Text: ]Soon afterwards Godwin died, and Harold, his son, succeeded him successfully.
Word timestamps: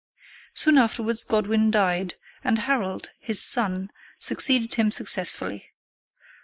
]Soon 0.55 0.79
afterwards 0.79 1.23
Godwin 1.23 1.69
died, 1.69 2.15
and 2.43 2.57
Harold, 2.65 3.11
his 3.19 3.39
son, 3.39 3.91
succeeded 4.17 4.73
him 4.73 4.89
successfully. 4.89 5.73